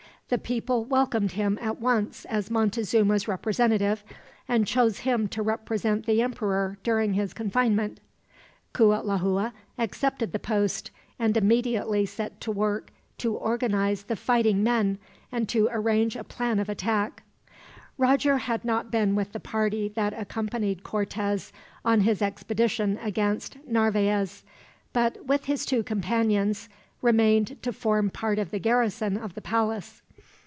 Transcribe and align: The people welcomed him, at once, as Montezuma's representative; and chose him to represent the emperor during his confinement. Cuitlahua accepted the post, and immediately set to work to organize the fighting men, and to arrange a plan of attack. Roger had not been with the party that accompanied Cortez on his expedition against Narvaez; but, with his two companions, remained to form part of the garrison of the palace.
The 0.33 0.37
people 0.37 0.85
welcomed 0.85 1.33
him, 1.33 1.59
at 1.61 1.81
once, 1.81 2.23
as 2.23 2.49
Montezuma's 2.49 3.27
representative; 3.27 4.01
and 4.47 4.65
chose 4.65 4.99
him 4.99 5.27
to 5.27 5.41
represent 5.41 6.05
the 6.05 6.21
emperor 6.21 6.77
during 6.83 7.15
his 7.15 7.33
confinement. 7.33 7.99
Cuitlahua 8.73 9.51
accepted 9.77 10.31
the 10.31 10.39
post, 10.39 10.89
and 11.19 11.35
immediately 11.35 12.05
set 12.05 12.39
to 12.39 12.49
work 12.53 12.91
to 13.17 13.35
organize 13.35 14.03
the 14.03 14.15
fighting 14.15 14.63
men, 14.63 14.99
and 15.33 15.49
to 15.49 15.67
arrange 15.69 16.15
a 16.15 16.23
plan 16.23 16.59
of 16.59 16.69
attack. 16.69 17.23
Roger 17.97 18.37
had 18.37 18.63
not 18.63 18.89
been 18.89 19.15
with 19.15 19.33
the 19.33 19.39
party 19.41 19.89
that 19.89 20.17
accompanied 20.17 20.83
Cortez 20.83 21.51
on 21.83 21.99
his 21.99 22.21
expedition 22.21 22.97
against 23.01 23.57
Narvaez; 23.67 24.45
but, 24.93 25.25
with 25.25 25.43
his 25.47 25.65
two 25.65 25.83
companions, 25.83 26.69
remained 27.01 27.61
to 27.63 27.73
form 27.73 28.09
part 28.09 28.39
of 28.39 28.51
the 28.51 28.59
garrison 28.59 29.17
of 29.17 29.33
the 29.33 29.41
palace. 29.41 30.01